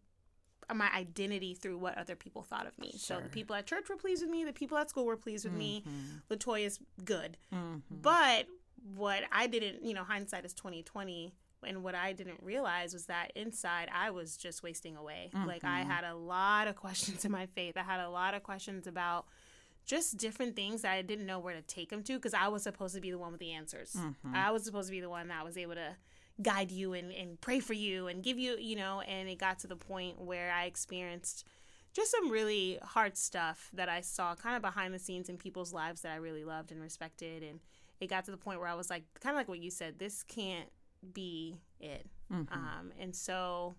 [0.75, 2.93] my identity through what other people thought of me.
[2.97, 5.45] So the people at church were pleased with me, the people at school were pleased
[5.45, 5.85] with me.
[5.87, 6.33] Mm-hmm.
[6.33, 7.37] LaToya's good.
[7.53, 8.01] Mm-hmm.
[8.01, 8.47] But
[8.95, 13.31] what I didn't, you know, hindsight is 2020 and what I didn't realize was that
[13.35, 15.31] inside I was just wasting away.
[15.35, 15.87] Mm, like I mm.
[15.87, 17.77] had a lot of questions in my faith.
[17.77, 19.25] I had a lot of questions about
[19.85, 22.63] just different things that I didn't know where to take them to because I was
[22.63, 23.93] supposed to be the one with the answers.
[23.97, 24.35] Mm-hmm.
[24.35, 25.95] I was supposed to be the one that was able to
[26.41, 29.59] guide you and, and pray for you and give you, you know, and it got
[29.59, 31.45] to the point where I experienced
[31.93, 35.73] just some really hard stuff that I saw kind of behind the scenes in people's
[35.73, 37.41] lives that I really loved and respected.
[37.41, 37.59] And
[37.99, 39.97] it got to the point where I was like, kind of like what you said,
[39.97, 40.69] this can't
[41.13, 42.05] be it.
[42.31, 42.53] Mm-hmm.
[42.53, 43.75] Um, and so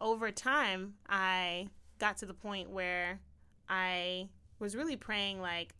[0.00, 3.20] over time, I got to the point where
[3.68, 5.74] I was really praying, like,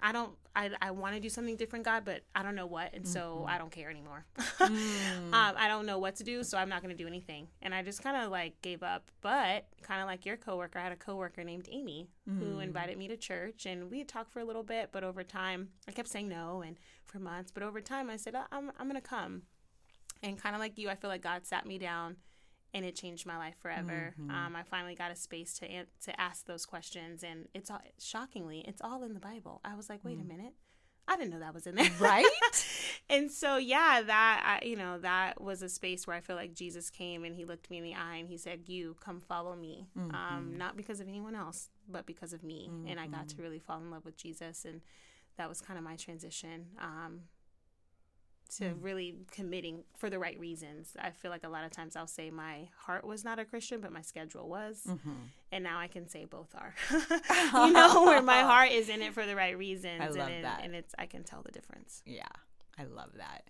[0.00, 2.92] I don't I, I want to do something different, God, but I don't know what,
[2.92, 3.50] and so mm-hmm.
[3.50, 4.24] I don't care anymore.
[4.38, 5.32] mm.
[5.32, 7.72] um, I don't know what to do, so I'm not going to do anything, and
[7.72, 9.08] I just kind of like gave up.
[9.20, 12.40] But kind of like your coworker, I had a coworker named Amy mm.
[12.40, 14.90] who invited me to church, and we talked for a little bit.
[14.90, 17.52] But over time, I kept saying no, and for months.
[17.52, 19.42] But over time, I said I'm I'm going to come,
[20.22, 22.16] and kind of like you, I feel like God sat me down
[22.74, 24.14] and it changed my life forever.
[24.20, 24.30] Mm-hmm.
[24.30, 28.64] Um, I finally got a space to to ask those questions, and it's all shockingly,
[28.66, 29.60] it's all in the Bible.
[29.64, 30.22] I was like, wait mm.
[30.22, 30.52] a minute,
[31.08, 32.26] I didn't know that was in there, right?
[33.08, 36.54] and so, yeah, that I, you know, that was a space where I feel like
[36.54, 39.56] Jesus came and He looked me in the eye and He said, "You come follow
[39.56, 40.14] me," um, mm-hmm.
[40.14, 42.70] um, not because of anyone else, but because of me.
[42.86, 43.42] And I got to mm-hmm.
[43.42, 44.82] really fall in love with Jesus, and
[45.38, 46.66] that was kind of my transition.
[46.78, 47.20] Um,
[48.56, 48.74] to mm.
[48.80, 50.96] really committing for the right reasons.
[50.98, 53.80] I feel like a lot of times I'll say my heart was not a Christian,
[53.80, 54.82] but my schedule was.
[54.88, 55.10] Mm-hmm.
[55.52, 56.74] And now I can say both are.
[57.66, 60.02] you know, where my heart is in it for the right reasons.
[60.02, 60.60] I love and, that.
[60.62, 62.02] and it's I can tell the difference.
[62.06, 62.26] Yeah.
[62.78, 63.44] I love that.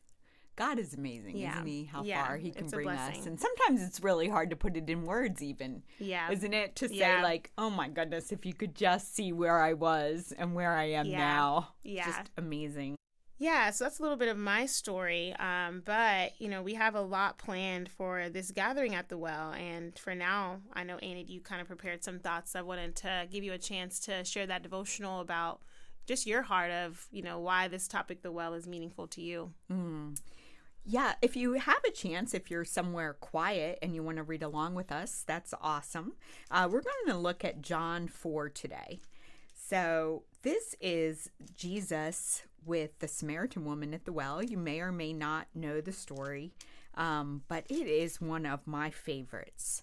[0.59, 1.53] God is amazing, yeah.
[1.53, 1.85] isn't he?
[1.85, 3.25] How yeah, far he can bring us.
[3.25, 5.85] And sometimes it's really hard to put it in words even.
[6.01, 6.33] Yeah.
[6.33, 6.75] Isn't it?
[6.77, 7.23] To say yeah.
[7.23, 10.91] like, oh my goodness, if you could just see where I was and where I
[10.91, 11.69] am now.
[11.85, 12.07] Yeah.
[12.07, 12.98] Just amazing.
[13.41, 15.33] Yeah, so that's a little bit of my story.
[15.39, 19.53] Um, but, you know, we have a lot planned for this gathering at the well.
[19.53, 22.57] And for now, I know, Annie, you kind of prepared some thoughts.
[22.57, 25.61] I wanted to give you a chance to share that devotional about
[26.07, 29.53] just your heart of, you know, why this topic, the well, is meaningful to you.
[29.71, 30.19] Mm.
[30.85, 34.43] Yeah, if you have a chance, if you're somewhere quiet and you want to read
[34.43, 36.15] along with us, that's awesome.
[36.51, 38.99] Uh, we're going to look at John 4 today.
[39.55, 44.43] So, this is Jesus with the Samaritan woman at the well.
[44.43, 46.53] You may or may not know the story,
[46.95, 49.83] um, but it is one of my favorites.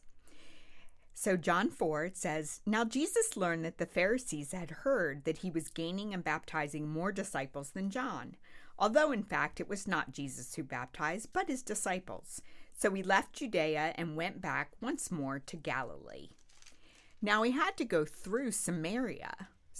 [1.18, 5.50] So, John 4 it says, Now Jesus learned that the Pharisees had heard that he
[5.50, 8.36] was gaining and baptizing more disciples than John,
[8.78, 12.42] although in fact it was not Jesus who baptized, but his disciples.
[12.78, 16.30] So he left Judea and went back once more to Galilee.
[17.22, 19.48] Now he had to go through Samaria.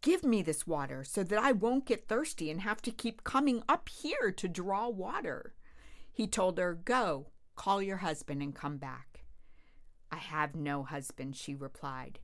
[0.00, 3.62] Give me this water so that I won't get thirsty and have to keep coming
[3.68, 5.54] up here to draw water.
[6.12, 9.24] He told her, Go, call your husband and come back.
[10.10, 12.20] I have no husband, she replied.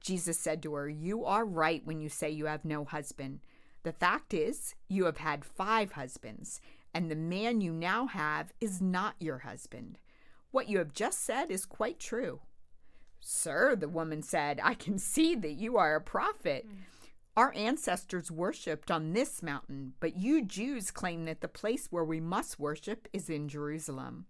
[0.00, 3.40] Jesus said to her, You are right when you say you have no husband.
[3.82, 6.60] The fact is, you have had five husbands,
[6.94, 9.98] and the man you now have is not your husband.
[10.50, 12.40] What you have just said is quite true.
[13.20, 16.66] Sir, the woman said, I can see that you are a prophet.
[16.68, 16.76] Mm.
[17.34, 22.20] Our ancestors worshipped on this mountain, but you Jews claim that the place where we
[22.20, 24.26] must worship is in Jerusalem.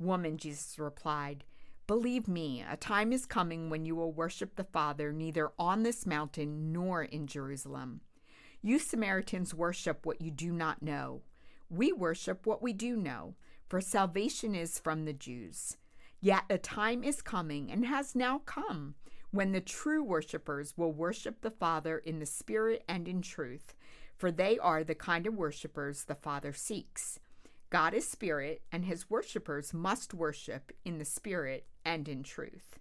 [0.00, 1.44] Woman, Jesus replied,
[1.86, 6.06] Believe me, a time is coming when you will worship the Father neither on this
[6.06, 8.00] mountain nor in Jerusalem.
[8.62, 11.22] You Samaritans worship what you do not know.
[11.70, 13.36] We worship what we do know,
[13.68, 15.76] for salvation is from the Jews.
[16.20, 18.96] Yet a time is coming and has now come
[19.30, 23.74] when the true worshippers will worship the Father in the Spirit and in truth,
[24.16, 27.20] for they are the kind of worshippers the Father seeks.
[27.70, 32.78] God is spirit, and his worshippers must worship in the spirit and in truth.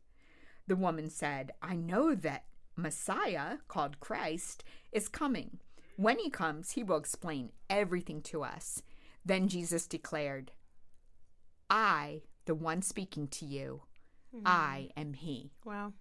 [0.65, 5.59] The woman said, I know that Messiah, called Christ, is coming.
[5.97, 8.81] When he comes, he will explain everything to us.
[9.25, 10.51] Then Jesus declared,
[11.69, 13.81] I, the one speaking to you,
[14.31, 14.43] hmm.
[14.45, 15.51] I am he.
[15.65, 15.93] Wow.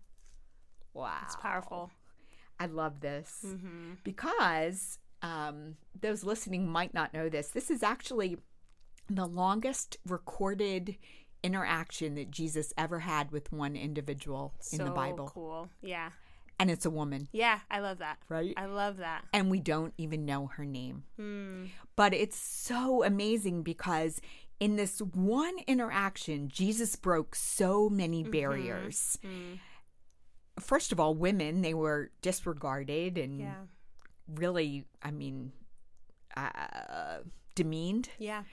[0.97, 1.19] Wow.
[1.25, 1.91] It's powerful.
[2.59, 3.45] I love this
[4.05, 7.49] because um, those listening might not know this.
[7.49, 8.39] This is actually
[9.09, 10.97] the longest recorded
[11.43, 15.31] interaction that Jesus ever had with one individual in the Bible.
[15.33, 15.69] cool.
[15.83, 16.11] Yeah.
[16.59, 18.17] And it's a woman, Yeah, I love that.
[18.31, 18.55] right?
[18.57, 19.25] I love that.
[19.35, 21.03] and we don't even know her name.
[21.19, 21.67] Hmm.
[21.97, 24.23] But it's so amazing because
[24.59, 28.31] in this one interaction, Jesus broke so many Mm-hmm.
[28.33, 29.19] barriers.
[29.23, 29.59] Mm.
[30.59, 33.65] First of all, women, they were disregarded and Yeah.
[34.29, 35.53] really, I mean,
[36.37, 37.19] uh,
[37.55, 38.11] demeaned.
[38.19, 38.45] Yeah.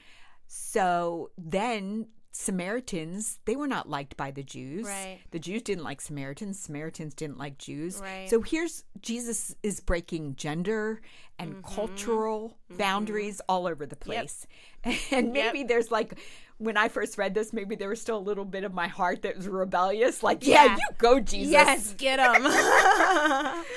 [0.48, 4.86] So then Samaritans, they were not liked by the Jews.
[4.88, 5.20] Right.
[5.32, 6.60] The Jews didn't like Samaritans.
[6.60, 8.00] Samaritans didn't like Jews.
[8.02, 8.28] Right.
[8.30, 11.02] So here's Jesus is breaking gender
[11.40, 11.76] and Mm-hmm.
[11.76, 14.46] cultural boundaries all over the place.
[15.12, 16.20] And maybe there's like,
[16.58, 19.22] when I first read this, maybe there was still a little bit of my heart
[19.22, 20.22] that was rebellious.
[20.24, 20.76] Like, yeah, Yeah.
[20.76, 21.52] you go, Jesus.
[21.52, 22.44] Yes, get them.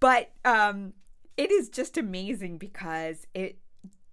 [0.00, 0.94] But um,
[1.36, 3.58] it is just amazing because it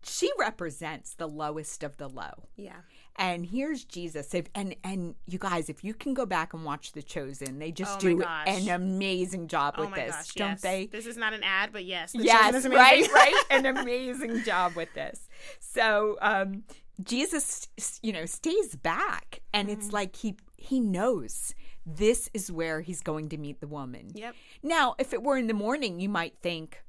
[0.04, 2.44] she represents the lowest of the low.
[2.58, 2.82] yeah.
[3.20, 4.34] And here's Jesus.
[4.54, 7.98] And and you guys, if you can go back and watch The Chosen, they just
[7.98, 8.48] Oh do gosh.
[8.48, 10.62] an amazing job Oh with this, gosh, don't yes.
[10.62, 10.86] they?
[10.88, 12.12] This is not an ad, but yes.
[12.12, 13.34] The yes, right, right.
[13.50, 15.28] An amazing job with this.
[15.60, 16.64] So um,
[17.04, 17.68] Jesus,
[18.02, 19.80] you know, stays back, and Mm-hmm.
[19.80, 21.54] it's like he he knows
[21.86, 24.12] this is where he's going to meet the woman.
[24.14, 24.36] Yep.
[24.64, 26.82] Now, if it were in the morning, you might think,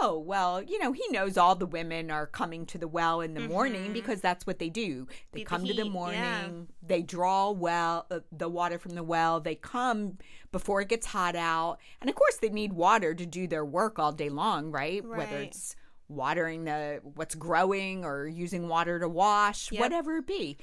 [0.00, 3.34] oh, well, you know, he knows all the women are coming to the well in
[3.34, 5.06] the morning because that's what they do.
[5.32, 5.40] They Mm-hmm.
[5.40, 6.50] Beat the come to the morning, yeah.
[6.86, 9.40] they draw well uh, the water from the well.
[9.40, 10.18] They come
[10.52, 13.98] before it gets hot out, and of course, they need water to do their work
[13.98, 15.04] all day long, right?
[15.04, 15.76] Whether it's
[16.08, 19.80] watering the what's growing or using water to wash, Yep.
[19.80, 20.56] whatever it be.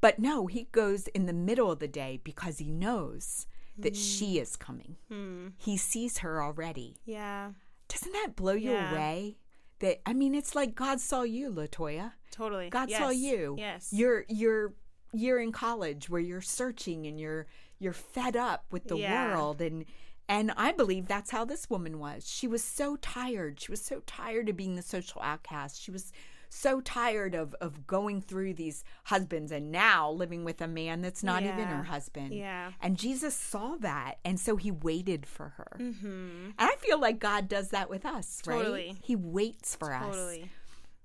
[0.00, 4.38] But no, he goes in the middle of the day because he knows that she
[4.38, 4.96] is coming.
[5.08, 5.48] Hmm.
[5.56, 6.96] He sees her already.
[7.04, 7.50] Yeah.
[7.88, 8.90] Doesn't that blow you Yeah.
[8.92, 9.38] away?
[9.80, 12.12] That I mean, it's like God saw you, LaToya.
[12.30, 12.68] Totally.
[12.70, 13.54] God saw you.
[13.58, 13.88] Yes.
[13.92, 14.74] You're you're
[15.12, 17.46] you're in college where you're searching and you're
[17.78, 19.28] you're fed up with the Yeah.
[19.34, 19.84] world and
[20.28, 22.28] and I believe that's how this woman was.
[22.28, 23.60] She was so tired.
[23.60, 25.80] She was so tired of being the social outcast.
[25.80, 26.12] She was
[26.48, 31.22] so tired of of going through these husbands and now living with a man that's
[31.22, 32.34] not even her husband.
[32.34, 32.72] Yeah.
[32.80, 35.76] And Jesus saw that and so he waited for her.
[35.78, 36.50] Mm-hmm.
[36.58, 38.96] And I feel like God does that with us, right?
[39.02, 40.50] He waits for us Totally.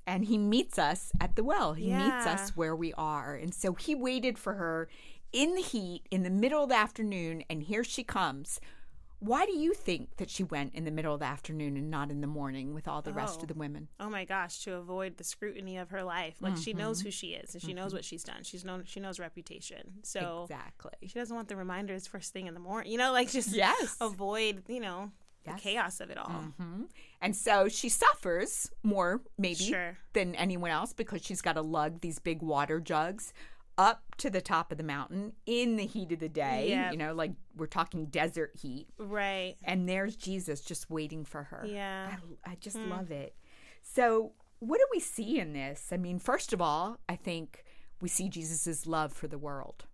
[0.07, 1.73] and he meets us at the well.
[1.73, 3.35] He meets us where we are.
[3.35, 4.87] And so he waited for her
[5.33, 8.61] in the heat in the middle of the afternoon, and here she comes.
[9.25, 12.11] Why do you think that she went in the middle of the afternoon and not
[12.11, 13.41] in the morning with all the rest Oh.
[13.43, 13.87] of the women?
[13.99, 16.35] Oh my gosh, to avoid the scrutiny of her life.
[16.41, 17.07] Like she knows Mm-hmm.
[17.07, 18.43] who she is and she knows what she's done.
[18.43, 19.93] She's known she knows reputation.
[20.03, 20.91] So exactly.
[21.07, 22.91] she doesn't want the reminders first thing in the morning.
[22.91, 23.95] You know, like just Yes.
[24.01, 25.11] avoid, you know,
[25.45, 26.29] the chaos of it all.
[26.57, 26.83] hmm
[27.21, 29.97] And so she suffers more, maybe, Sure.
[30.13, 33.33] than anyone else because she's got to lug these big water jugs
[33.77, 36.69] up to the top of the mountain in the heat of the day.
[36.69, 36.91] Yep.
[36.91, 38.87] You know, like we're talking desert heat.
[38.97, 39.55] Right.
[39.63, 41.65] and there's Jesus just waiting for her.
[41.67, 42.15] Yeah.
[42.45, 42.89] I, I just hmm.
[42.89, 43.35] love it.
[43.81, 45.89] So, what do we see in this?
[45.91, 47.65] I mean, first of all, I think
[47.99, 49.85] we see Jesus's love for the world,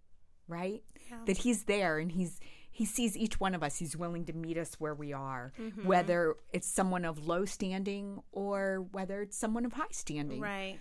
[0.47, 0.83] right?
[1.09, 1.17] Yeah.
[1.25, 2.39] That he's there and he's
[2.71, 3.77] he sees each one of us.
[3.77, 5.85] He's willing to meet us where we are, mm-hmm.
[5.85, 10.39] whether it's someone of low standing or whether it's someone of high standing.
[10.39, 10.79] Right.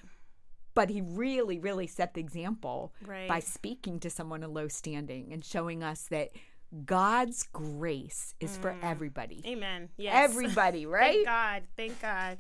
[0.78, 3.28] But he really, really set the example Right.
[3.28, 6.30] by speaking to someone of low standing and showing us that
[6.84, 9.42] God's grace is for everybody.
[9.44, 9.88] Amen.
[9.96, 10.14] Yes.
[10.30, 11.24] Everybody, right?
[11.24, 11.62] Thank God.
[11.76, 12.38] Thank God.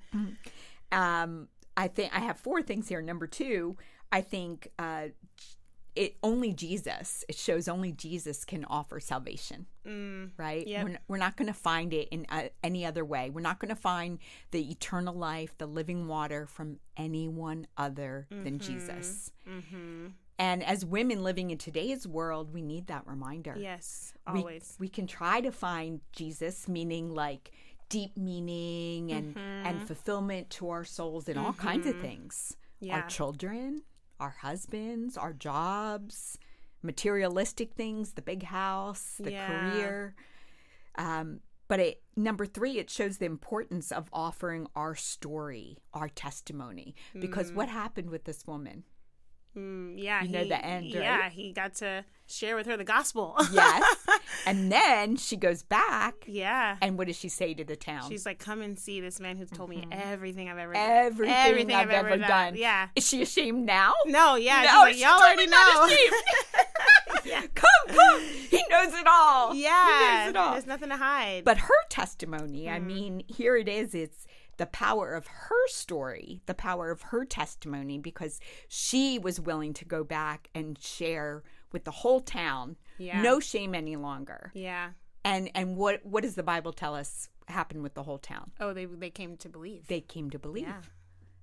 [0.92, 3.02] Um, I think I have four things here.
[3.02, 3.76] Number two,
[4.12, 5.08] I think uh,
[5.98, 7.24] it only Jesus.
[7.28, 9.66] It shows only Jesus can offer salvation.
[9.86, 10.66] Mm, Right?
[10.66, 10.84] Yep.
[10.84, 13.30] We're, we're not going to find it in uh, any other way.
[13.30, 14.18] We're not going to find
[14.52, 19.32] the eternal life, the living water from anyone other than Jesus.
[19.48, 20.08] mm-hmm.
[20.40, 23.56] And as women living in today's world, we need that reminder.
[23.58, 24.12] Yes.
[24.32, 24.76] we, Always.
[24.78, 27.50] we can try to find Jesus, meaning like
[27.88, 32.56] deep meaning and and fulfillment to our souls and all kinds of things.
[32.78, 33.00] Yeah.
[33.00, 33.82] Our children,
[34.20, 36.38] our husbands, our jobs,
[36.82, 39.46] materialistic things, the big house, the Yeah.
[39.46, 40.14] career.
[40.96, 46.94] Um, but it number three, it shows the importance of offering our story, our testimony,
[47.20, 48.84] because what happened with this woman?
[49.58, 51.02] Mm, yeah, You know he, the end, right?
[51.02, 53.36] Yeah, he got to share with her the gospel.
[53.52, 54.06] Yes,
[54.46, 56.76] and then she goes back, yeah.
[56.80, 58.08] and what does she say to the town?
[58.08, 61.24] She's like, come and see this man who's told me everything I've ever Mm-hmm.
[61.28, 61.80] Everything done.
[61.80, 62.54] I've ever done.
[62.56, 62.88] Yeah.
[62.94, 63.94] Is she ashamed now?
[64.06, 64.62] No, yeah.
[64.72, 65.84] No, like, y'all already not know.
[65.86, 67.50] ashamed.
[67.54, 68.20] come, come.
[68.50, 69.54] He knows it all.
[69.54, 70.20] Yeah, He yeah.
[70.24, 70.52] knows it all.
[70.52, 71.44] There's nothing to hide.
[71.44, 72.74] But her testimony, Mm-hmm.
[72.74, 73.94] I mean, here it is.
[73.94, 74.26] It's
[74.58, 78.38] the power of her story, the power of her testimony, because
[78.68, 81.42] she was willing to go back and share
[81.72, 82.76] with the whole town.
[82.98, 83.22] Yeah.
[83.22, 84.52] No shame any longer.
[84.54, 84.90] yeah.
[85.24, 88.52] And and what what does the Bible tell us happened with the whole town?
[88.60, 89.86] Oh, they they came to believe.
[89.88, 90.66] They came to believe.
[90.68, 90.80] yeah.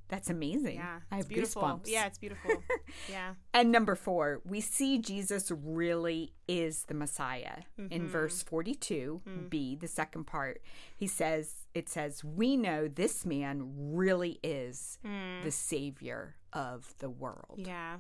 [0.08, 0.76] That's amazing.
[0.76, 1.00] Yeah.
[1.12, 1.64] I have beautiful.
[1.64, 1.88] goosebumps.
[1.88, 2.52] Yeah, it's beautiful.
[3.10, 3.34] yeah.
[3.54, 7.64] And number four, we see Jesus really is the Messiah.
[7.80, 7.92] Mm-hmm.
[7.92, 9.50] In verse 42, Mm.
[9.50, 10.62] B, the second part,
[10.96, 15.00] he says, it says, We know this man really is
[15.44, 17.60] the Savior of the world.
[17.62, 17.68] Mm.
[17.68, 17.96] Yeah.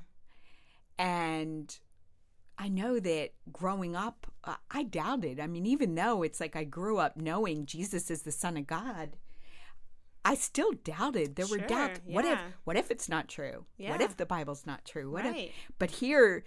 [0.97, 1.77] And
[2.57, 5.39] I know that growing up, uh, I doubted.
[5.39, 8.67] I mean, even though it's like I grew up knowing Jesus is the Son of
[8.67, 9.17] God.
[10.25, 11.35] I still doubted.
[11.35, 12.01] There were Sure, doubts.
[12.05, 13.65] What if what if it's not true?
[13.77, 15.11] What if the Bible's not true?
[15.11, 15.49] What Right.
[15.49, 16.43] if but here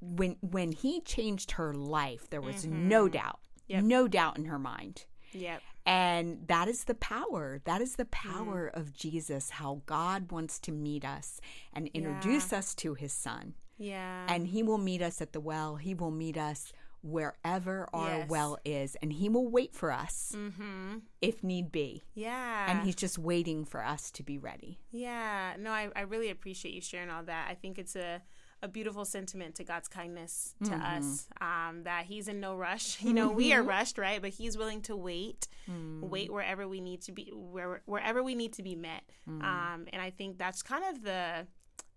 [0.00, 3.40] when when he changed her life, there was no doubt.
[3.40, 3.72] Mm-hmm.
[3.72, 3.82] Yep.
[3.84, 5.06] No doubt in her mind.
[5.32, 5.62] Yep.
[5.86, 7.60] And that is the power.
[7.64, 8.78] That is the power Mm.
[8.80, 11.40] of Jesus, how God wants to meet us
[11.72, 13.54] and introduce us to his son.
[13.78, 14.26] Yeah.
[14.28, 15.76] And he will meet us at the well.
[15.76, 16.72] He will meet us
[17.02, 18.28] wherever our Yes.
[18.30, 18.96] well is.
[19.02, 20.98] And he will wait for us mm-hmm.
[21.20, 22.02] if need be.
[22.14, 22.70] Yeah.
[22.70, 24.78] And he's just waiting for us to be ready.
[24.90, 27.46] Yeah, no, I, I really appreciate you sharing all that.
[27.50, 28.22] I think it's a,
[28.62, 30.82] a beautiful sentiment to God's kindness to Mm-hmm.
[31.08, 33.02] us um, that He's in no rush.
[33.02, 34.20] You know, we are rushed, right?
[34.22, 36.00] But He's willing to wait, Mm.
[36.08, 39.02] wait wherever we need to be, where, wherever we need to be met.
[39.30, 39.42] Mm.
[39.44, 41.46] Um, and I think that's kind of the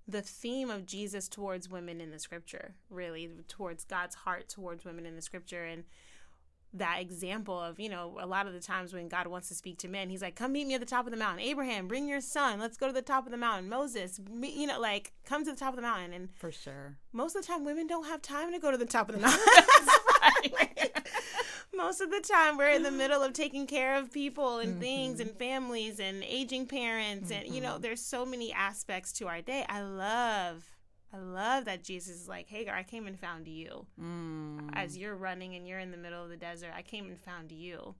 [0.08, 5.06] the theme of Jesus towards women in the Scripture, really towards God's heart towards women
[5.06, 5.84] in the Scripture, and
[6.78, 9.78] that example of you know a lot of the times when god wants to speak
[9.78, 11.40] to men he's like come meet me at the top of the mountain.
[11.40, 12.60] Abraham bring your son.
[12.60, 13.70] Let's go to the top of the mountain.
[13.70, 16.14] Moses you know like come to the top of the mountain.
[16.14, 16.98] And For sure.
[17.14, 19.22] most of the time women don't have time to go to the top of the
[19.22, 19.42] mountain
[21.86, 25.20] most of the time we're in the middle of taking care of people and things
[25.20, 29.64] and families and aging parents and you know there's so many aspects to our day
[29.70, 30.64] i love
[31.14, 34.70] i love that jesus is like hagar i came and found you Mm.
[34.74, 37.52] as you're running and you're in the middle of the desert, I came and found
[37.52, 37.96] you.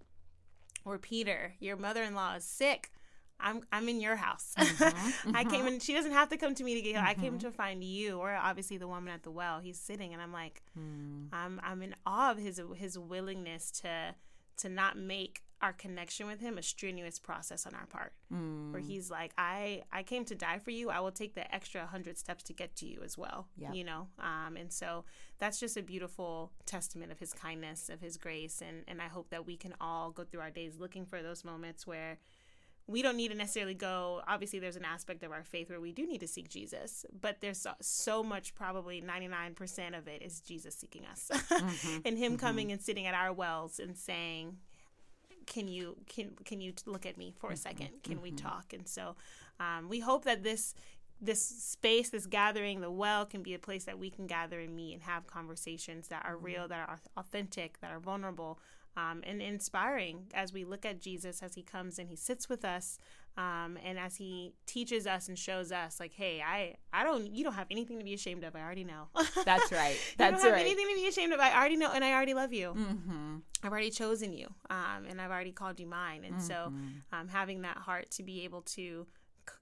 [0.84, 2.92] Or Peter, your mother-in-law is sick.
[3.40, 4.54] I'm I'm in your house.
[4.58, 5.68] Mm-hmm, I came mm-hmm.
[5.76, 5.80] in.
[5.80, 7.06] she doesn't have to come to me to get healed.
[7.06, 7.38] I came mm-hmm.
[7.40, 8.20] to find you.
[8.20, 9.60] Or obviously the woman at the well.
[9.60, 11.28] He's sitting and I'm like, mm.
[11.32, 14.16] I'm I'm in awe of his his willingness to
[14.58, 18.14] to not make our connection with him a strenuous process on our part.
[18.30, 18.86] Where mm.
[18.86, 20.90] he's like, I I came to die for you.
[20.90, 23.48] I will take the extra hundred steps to get to you as well.
[23.58, 23.74] Yep.
[23.74, 25.06] You know, um, and so
[25.40, 29.30] that's just a beautiful testament of his kindness, of his grace, and and I hope
[29.30, 32.20] that we can all go through our days looking for those moments where
[32.88, 35.92] we don't need to necessarily go obviously there's an aspect of our faith where we
[35.92, 40.42] do need to seek jesus but there's so, so much probably 99% of it is
[40.42, 41.30] jesus seeking us.
[41.34, 42.00] Mm-hmm.
[42.06, 42.46] And him mm-hmm.
[42.46, 44.58] coming and sitting at our wells and saying
[45.46, 47.60] can you can can you look at me for a mm-hmm.
[47.60, 47.90] second?
[48.04, 48.74] Can we talk?
[48.74, 49.16] And so
[49.60, 50.74] um, we hope that this
[51.22, 54.76] this space this gathering the well can be a place that we can gather and
[54.76, 58.60] meet and have conversations that are real that are authentic that are vulnerable
[58.98, 62.64] um, and inspiring as we look at jesus as he comes and he sits with
[62.66, 63.00] us
[63.38, 67.44] um, and as he teaches us and shows us like hey i i don't you
[67.44, 69.08] don't have anything to be ashamed of i already know
[69.46, 69.98] That's right.
[70.18, 70.62] that's you don't have right.
[70.66, 73.38] anything to be ashamed of i already know and i already love you Mm-hmm.
[73.64, 76.24] I've already chosen you, um, and I've already called you mine.
[76.24, 77.16] And so, Mm-hmm.
[77.20, 79.08] um, having that heart to be able to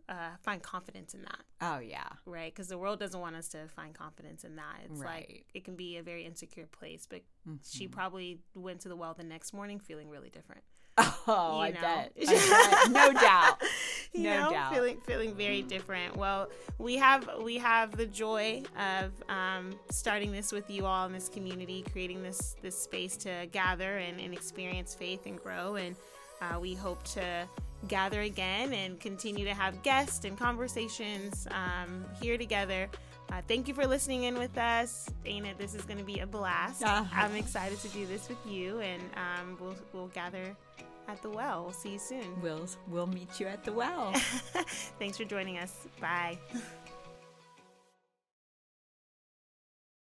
[0.10, 2.08] uh, find confidence in that, Oh yeah.
[2.26, 2.54] right?
[2.54, 4.80] Because the world doesn't want us to find confidence in that.
[4.86, 5.28] It's Right.
[5.30, 7.08] like it can be a very insecure place.
[7.10, 7.22] But
[7.66, 7.94] she Mm-hmm.
[7.94, 10.64] probably went to the well the next morning feeling really different.
[11.26, 12.12] Oh, I bet.
[12.28, 12.92] I bet.
[12.92, 13.62] No doubt.
[14.14, 14.74] you No know, doubt.
[14.74, 16.18] feeling feeling very different.
[16.18, 21.14] Well, we have we have the joy of um, starting this with you all in
[21.14, 25.76] this community, creating this this space to gather and, and experience faith and grow.
[25.76, 25.96] And
[26.42, 27.48] uh, we hope to
[27.88, 32.90] gather again and continue to have guests and conversations um, here together.
[33.32, 35.54] Uh, thank you for listening in with us, Dana.
[35.58, 36.84] This is going to be a blast.
[36.84, 37.04] Uh-huh.
[37.14, 40.56] I'm excited to do this with you, and um, we'll we'll gather
[41.08, 41.64] at the well.
[41.64, 42.42] We'll see you soon.
[42.42, 44.12] We'll we'll meet you at the well.
[45.00, 45.88] Thanks for joining us.
[46.00, 46.38] Bye.